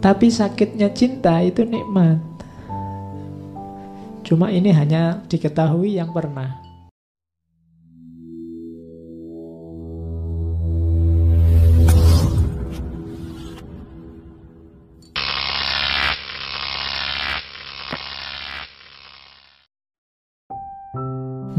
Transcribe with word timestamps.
Tapi 0.00 0.32
sakitnya 0.32 0.88
cinta 0.96 1.44
itu 1.44 1.60
nikmat. 1.60 2.16
Cuma 4.24 4.48
ini 4.48 4.72
hanya 4.72 5.20
diketahui 5.28 6.00
yang 6.00 6.08
pernah. 6.16 6.56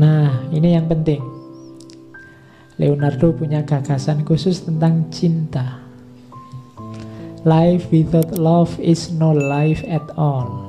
Nah, 0.02 0.50
ini 0.50 0.74
yang 0.74 0.90
penting. 0.90 1.22
Leonardo 2.82 3.38
punya 3.38 3.62
gagasan 3.62 4.26
khusus 4.26 4.66
tentang 4.66 5.14
cinta. 5.14 5.91
Life 7.42 7.90
without 7.90 8.38
love 8.38 8.78
is 8.78 9.10
no 9.18 9.34
life 9.34 9.82
at 9.90 10.06
all. 10.14 10.62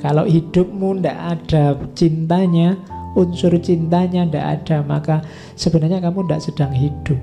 Kalau 0.00 0.24
hidupmu 0.24 0.96
tidak 1.04 1.18
ada 1.36 1.76
cintanya, 1.92 2.72
unsur 3.12 3.52
cintanya 3.60 4.24
tidak 4.24 4.44
ada, 4.60 4.76
maka 4.80 5.16
sebenarnya 5.60 6.00
kamu 6.00 6.24
tidak 6.24 6.40
sedang 6.40 6.72
hidup. 6.72 7.20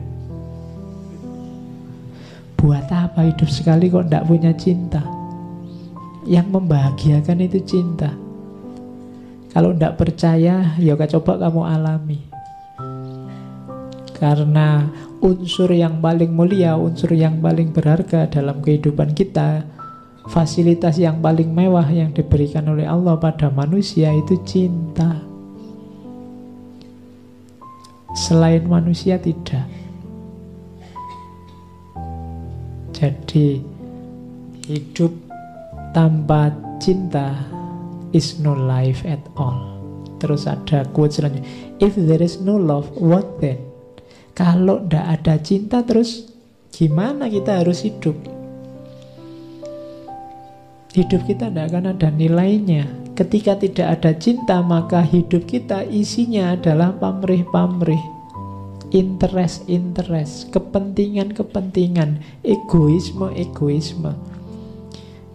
Buat 2.62 2.86
apa 2.94 3.34
hidup 3.34 3.50
sekali 3.50 3.90
kok 3.90 4.14
tidak 4.14 4.30
punya 4.30 4.54
cinta? 4.54 5.02
Yang 6.30 6.48
membahagiakan 6.54 7.50
itu 7.50 7.66
cinta. 7.66 8.14
Kalau 9.58 9.74
tidak 9.74 9.98
percaya, 9.98 10.78
ya 10.78 10.94
coba 10.94 11.50
kamu 11.50 11.62
alami. 11.66 12.20
Karena 14.22 14.86
unsur 15.24 15.72
yang 15.72 16.04
paling 16.04 16.36
mulia, 16.36 16.76
unsur 16.76 17.16
yang 17.16 17.40
paling 17.40 17.72
berharga 17.72 18.28
dalam 18.28 18.60
kehidupan 18.60 19.16
kita, 19.16 19.64
fasilitas 20.28 21.00
yang 21.00 21.24
paling 21.24 21.48
mewah 21.56 21.88
yang 21.88 22.12
diberikan 22.12 22.68
oleh 22.68 22.84
Allah 22.84 23.16
pada 23.16 23.48
manusia 23.48 24.12
itu 24.12 24.36
cinta. 24.44 25.24
Selain 28.14 28.68
manusia 28.68 29.16
tidak. 29.16 29.66
Jadi 32.94 33.64
hidup 34.68 35.12
tanpa 35.96 36.52
cinta 36.84 37.48
is 38.12 38.44
no 38.44 38.54
life 38.54 39.08
at 39.08 39.24
all. 39.40 39.72
Terus 40.20 40.46
ada 40.48 40.88
quote 40.92 41.16
selanjutnya, 41.16 41.48
if 41.80 41.96
there 41.96 42.22
is 42.22 42.40
no 42.44 42.56
love, 42.56 42.92
what 42.96 43.40
then? 43.40 43.73
Kalau 44.34 44.82
tidak 44.82 45.06
ada 45.22 45.36
cinta 45.38 45.86
terus 45.86 46.26
gimana 46.74 47.30
kita 47.30 47.62
harus 47.62 47.86
hidup? 47.86 48.18
Hidup 50.98 51.22
kita 51.30 51.54
tidak 51.54 51.70
akan 51.70 51.94
ada 51.94 52.10
nilainya. 52.10 52.90
Ketika 53.14 53.54
tidak 53.62 54.02
ada 54.02 54.10
cinta, 54.18 54.58
maka 54.66 55.06
hidup 55.06 55.46
kita 55.46 55.86
isinya 55.86 56.58
adalah 56.58 56.98
pamrih-pamrih. 56.98 58.02
Interest-interest, 58.90 60.50
kepentingan-kepentingan, 60.50 62.18
egoisme-egoisme. 62.42 64.18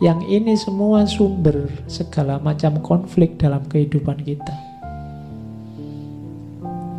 Yang 0.03 0.21
ini 0.27 0.55
semua 0.59 1.07
sumber 1.07 1.71
segala 1.87 2.43
macam 2.43 2.83
konflik 2.83 3.39
dalam 3.39 3.63
kehidupan 3.67 4.27
kita. 4.27 4.55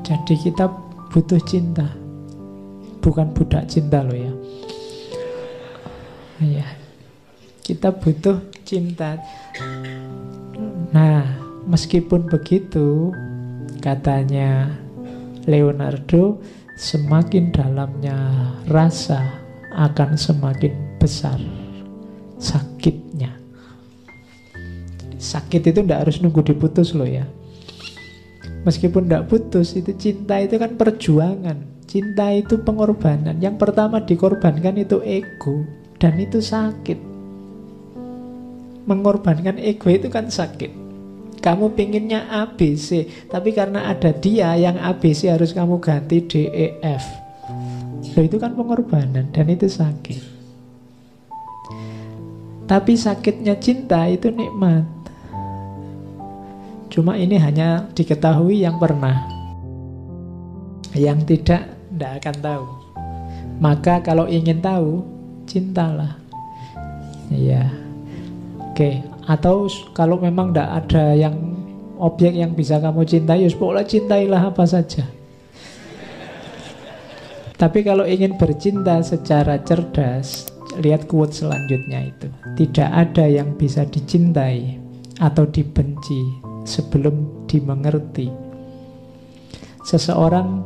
Jadi 0.03 0.35
kita 0.35 0.88
butuh 1.09 1.41
cinta. 1.43 1.89
Bukan 3.01 3.33
budak 3.33 3.65
cinta 3.65 4.05
loh 4.05 4.17
ya. 4.17 4.33
Ya. 6.39 6.67
Kita 7.65 7.93
butuh 7.93 8.41
cinta. 8.65 9.17
Nah, 10.89 11.25
meskipun 11.69 12.29
begitu, 12.29 13.13
katanya 13.81 14.73
Leonardo, 15.45 16.41
semakin 16.77 17.53
dalamnya 17.53 18.17
rasa 18.69 19.21
akan 19.73 20.17
semakin 20.17 20.97
besar 20.97 21.37
sakitnya. 22.39 23.35
Sakit 25.19 25.67
itu 25.67 25.83
tidak 25.83 26.07
harus 26.07 26.23
nunggu 26.23 26.41
diputus 26.41 26.95
loh 26.95 27.05
ya. 27.05 27.27
Meskipun 28.67 29.07
tidak 29.07 29.31
putus, 29.31 29.75
itu 29.75 29.95
cinta 29.95 30.35
itu 30.39 30.59
kan 30.59 30.75
perjuangan. 30.75 31.57
Cinta 31.87 32.29
itu 32.35 32.59
pengorbanan. 32.61 33.39
Yang 33.39 33.55
pertama 33.57 34.03
dikorbankan 34.03 34.75
itu 34.77 34.99
ego. 35.01 35.63
Dan 35.95 36.19
itu 36.19 36.43
sakit. 36.43 36.99
Mengorbankan 38.83 39.57
ego 39.57 39.87
itu 39.87 40.11
kan 40.11 40.27
sakit. 40.27 40.71
Kamu 41.39 41.71
pinginnya 41.71 42.27
ABC, 42.27 43.07
tapi 43.31 43.55
karena 43.55 43.87
ada 43.87 44.11
dia 44.11 44.59
yang 44.59 44.75
ABC 44.75 45.31
harus 45.31 45.55
kamu 45.55 45.79
ganti 45.79 46.19
DEF. 46.19 47.03
Loh 48.11 48.23
itu 48.27 48.35
kan 48.35 48.59
pengorbanan 48.59 49.31
dan 49.31 49.47
itu 49.47 49.71
sakit. 49.71 50.19
Tapi 52.67 52.93
sakitnya 52.99 53.55
cinta 53.55 54.03
itu 54.11 54.27
nikmat. 54.29 54.98
Cuma 56.89 57.13
ini 57.15 57.37
hanya 57.37 57.85
diketahui 57.93 58.65
yang 58.65 58.81
pernah. 58.81 59.29
Yang 60.97 61.19
tidak, 61.29 61.69
tidak 61.93 62.11
akan 62.25 62.35
tahu. 62.41 62.65
Maka 63.61 64.01
kalau 64.01 64.25
ingin 64.25 64.57
tahu, 64.57 65.05
cintalah. 65.45 66.17
Iya. 67.29 67.69
Oke, 68.73 69.05
atau 69.29 69.69
kalau 69.93 70.17
memang 70.17 70.49
tidak 70.49 70.69
ada 70.85 71.13
yang 71.13 71.35
objek 72.01 72.33
yang 72.33 72.57
bisa 72.57 72.81
kamu 72.81 73.05
cintai, 73.05 73.45
ya 73.45 73.49
pokoknya 73.53 73.85
cintailah 73.85 74.41
apa 74.49 74.65
saja. 74.65 75.05
Tapi 77.59 77.83
kalau 77.83 78.07
ingin 78.07 78.39
bercinta 78.39 79.03
secara 79.03 79.59
cerdas, 79.61 80.47
lihat 80.79 81.11
quote 81.11 81.35
selanjutnya 81.35 82.07
itu. 82.07 82.31
Tidak 82.55 82.89
ada 82.89 83.27
yang 83.27 83.53
bisa 83.59 83.83
dicintai 83.83 84.79
atau 85.19 85.43
dibenci 85.43 86.48
sebelum 86.69 87.49
dimengerti. 87.49 88.29
Seseorang 89.81 90.61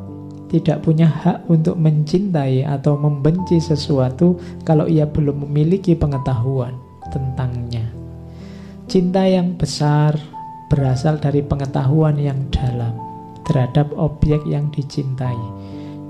tidak 0.51 0.83
punya 0.85 1.07
hak 1.09 1.49
untuk 1.49 1.79
mencintai 1.79 2.67
atau 2.67 2.99
membenci 2.99 3.57
sesuatu 3.57 4.37
kalau 4.67 4.85
ia 4.85 5.07
belum 5.07 5.47
memiliki 5.49 5.95
pengetahuan 5.95 6.75
tentangnya. 7.09 7.89
Cinta 8.85 9.25
yang 9.25 9.57
besar 9.57 10.13
berasal 10.69 11.17
dari 11.17 11.41
pengetahuan 11.41 12.19
yang 12.21 12.37
dalam 12.53 12.93
terhadap 13.49 13.89
objek 13.97 14.43
yang 14.45 14.69
dicintai. 14.69 15.37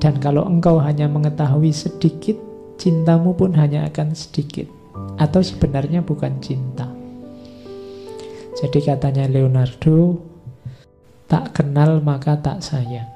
Dan 0.03 0.19
kalau 0.19 0.43
engkau 0.43 0.83
hanya 0.83 1.07
mengetahui 1.07 1.71
sedikit 1.71 2.35
cintamu 2.75 3.31
pun 3.31 3.55
hanya 3.55 3.87
akan 3.87 4.11
sedikit 4.11 4.67
atau 5.15 5.39
sebenarnya 5.39 6.03
bukan 6.03 6.37
cinta. 6.43 6.92
Jadi 8.63 8.79
katanya 8.79 9.27
Leonardo, 9.27 10.23
tak 11.27 11.51
kenal 11.51 11.99
maka 11.99 12.39
tak 12.39 12.63
sayang. 12.63 13.11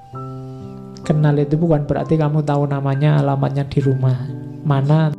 Kenal 1.08 1.40
itu 1.40 1.56
bukan 1.56 1.88
berarti 1.88 2.19
kamu 2.19 2.44
tahu 2.44 2.68
namanya, 2.68 3.16
alamatnya 3.24 3.63
di 3.63 3.80
rumah 3.80 4.28
mana. 4.68 5.16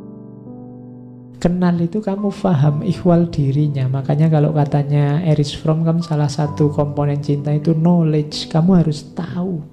Kenal 1.41 1.81
itu 1.81 1.97
kamu 1.97 2.29
paham 2.29 2.85
ikhwal 2.85 3.25
dirinya. 3.33 3.89
Makanya 3.89 4.29
kalau 4.29 4.53
katanya 4.53 5.17
Eris 5.25 5.49
Fromm 5.57 5.81
kan 5.81 5.97
salah 6.05 6.29
satu 6.29 6.69
komponen 6.77 7.25
cinta 7.25 7.49
itu 7.49 7.73
knowledge. 7.73 8.53
Kamu 8.53 8.85
harus 8.85 9.09
tahu, 9.17 9.65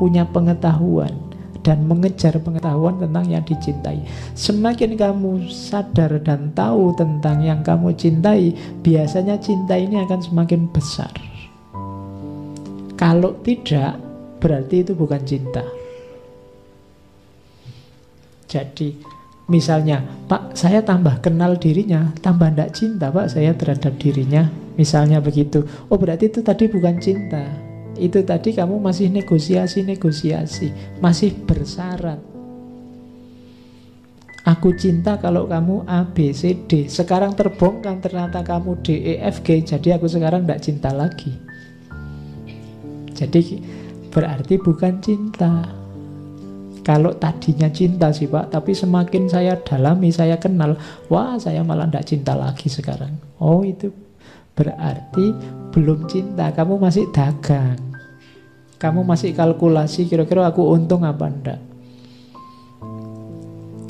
punya 0.00 0.24
pengetahuan 0.24 1.31
dan 1.62 1.86
mengejar 1.86 2.34
pengetahuan 2.42 2.98
tentang 2.98 3.26
yang 3.30 3.42
dicintai. 3.46 4.02
Semakin 4.34 4.98
kamu 4.98 5.46
sadar 5.48 6.18
dan 6.20 6.50
tahu 6.52 6.92
tentang 6.98 7.42
yang 7.42 7.62
kamu 7.62 7.94
cintai, 7.94 8.52
biasanya 8.82 9.38
cinta 9.38 9.78
ini 9.78 10.02
akan 10.02 10.20
semakin 10.20 10.68
besar. 10.70 11.14
Kalau 12.98 13.34
tidak, 13.42 13.98
berarti 14.42 14.86
itu 14.86 14.92
bukan 14.94 15.22
cinta. 15.22 15.62
Jadi, 18.46 19.00
misalnya, 19.48 20.04
Pak, 20.28 20.54
saya 20.54 20.84
tambah 20.84 21.24
kenal 21.24 21.56
dirinya, 21.56 22.12
tambah 22.20 22.52
tidak 22.52 22.70
cinta, 22.76 23.08
Pak, 23.08 23.32
saya 23.32 23.56
terhadap 23.56 23.96
dirinya. 23.96 24.46
Misalnya 24.76 25.20
begitu. 25.24 25.64
Oh, 25.88 25.96
berarti 25.96 26.28
itu 26.32 26.40
tadi 26.40 26.64
bukan 26.64 26.96
cinta 27.00 27.71
itu 28.00 28.24
tadi 28.24 28.56
kamu 28.56 28.80
masih 28.80 29.12
negosiasi-negosiasi, 29.12 30.98
masih 31.00 31.36
bersyarat. 31.44 32.20
Aku 34.42 34.74
cinta 34.74 35.22
kalau 35.22 35.46
kamu 35.46 35.86
A, 35.86 36.02
B, 36.02 36.34
C, 36.34 36.58
D. 36.66 36.90
Sekarang 36.90 37.38
terbongkar 37.38 38.02
ternyata 38.02 38.42
kamu 38.42 38.82
D, 38.82 38.98
E, 38.98 39.14
F, 39.22 39.46
G. 39.46 39.62
Jadi 39.62 39.94
aku 39.94 40.10
sekarang 40.10 40.42
tidak 40.42 40.62
cinta 40.66 40.90
lagi. 40.90 41.30
Jadi 43.14 43.62
berarti 44.10 44.58
bukan 44.58 44.98
cinta. 44.98 45.62
Kalau 46.82 47.14
tadinya 47.14 47.70
cinta 47.70 48.10
sih 48.10 48.26
Pak, 48.26 48.50
tapi 48.50 48.74
semakin 48.74 49.30
saya 49.30 49.54
dalami, 49.62 50.10
saya 50.10 50.34
kenal, 50.42 50.74
wah 51.06 51.38
saya 51.38 51.62
malah 51.62 51.86
tidak 51.86 52.10
cinta 52.10 52.34
lagi 52.34 52.66
sekarang. 52.66 53.14
Oh 53.38 53.62
itu 53.62 53.94
berarti 54.52 55.32
belum 55.72 56.04
cinta, 56.08 56.52
kamu 56.52 56.76
masih 56.76 57.08
dagang. 57.10 57.80
Kamu 58.76 59.06
masih 59.06 59.32
kalkulasi 59.32 60.10
kira-kira 60.10 60.48
aku 60.50 60.66
untung 60.74 61.06
apa 61.06 61.26
enggak. 61.30 61.60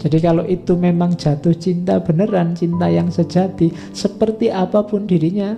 Jadi 0.02 0.18
kalau 0.18 0.42
itu 0.42 0.74
memang 0.74 1.14
jatuh 1.14 1.54
cinta 1.54 2.02
beneran, 2.02 2.58
cinta 2.58 2.90
yang 2.90 3.06
sejati, 3.06 3.70
seperti 3.94 4.50
apa 4.50 4.82
pun 4.82 5.06
dirinya, 5.06 5.54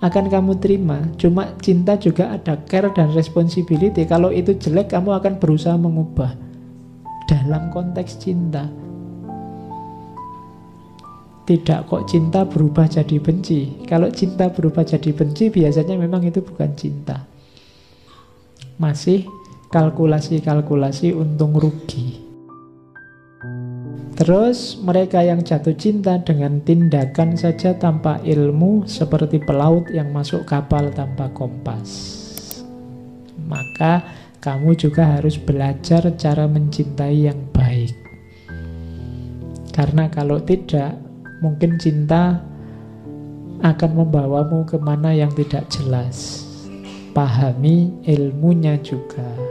akan 0.00 0.32
kamu 0.32 0.52
terima. 0.64 1.04
Cuma 1.20 1.52
cinta 1.60 1.92
juga 2.00 2.32
ada 2.32 2.56
care 2.64 2.88
dan 2.96 3.12
responsibility. 3.12 4.08
Kalau 4.08 4.32
itu 4.32 4.56
jelek, 4.56 4.96
kamu 4.96 5.12
akan 5.20 5.36
berusaha 5.36 5.76
mengubah 5.76 6.32
dalam 7.28 7.68
konteks 7.68 8.16
cinta. 8.16 8.64
Tidak 11.50 11.90
kok 11.90 12.06
cinta 12.06 12.46
berubah 12.46 12.86
jadi 12.86 13.18
benci. 13.18 13.82
Kalau 13.82 14.06
cinta 14.14 14.54
berubah 14.54 14.86
jadi 14.86 15.10
benci, 15.10 15.50
biasanya 15.50 15.98
memang 15.98 16.22
itu 16.22 16.46
bukan 16.46 16.78
cinta. 16.78 17.26
Masih 18.78 19.26
kalkulasi-kalkulasi 19.74 21.10
untung 21.10 21.58
rugi. 21.58 22.22
Terus 24.14 24.78
mereka 24.78 25.26
yang 25.26 25.42
jatuh 25.42 25.74
cinta 25.74 26.22
dengan 26.22 26.62
tindakan 26.62 27.34
saja 27.34 27.74
tanpa 27.74 28.22
ilmu 28.22 28.86
seperti 28.86 29.42
pelaut 29.42 29.90
yang 29.90 30.14
masuk 30.14 30.46
kapal 30.46 30.86
tanpa 30.94 31.34
kompas. 31.34 31.90
Maka 33.50 34.06
kamu 34.38 34.78
juga 34.78 35.18
harus 35.18 35.34
belajar 35.34 36.14
cara 36.14 36.46
mencintai 36.46 37.26
yang 37.26 37.42
baik. 37.50 37.90
Karena 39.74 40.06
kalau 40.06 40.38
tidak, 40.46 41.09
mungkin 41.40 41.80
cinta 41.80 42.44
akan 43.60 43.90
membawamu 44.04 44.64
ke 44.64 44.76
mana 44.80 45.12
yang 45.12 45.32
tidak 45.36 45.68
jelas. 45.72 46.44
Pahami 47.12 47.92
ilmunya 48.06 48.78
juga. 48.80 49.49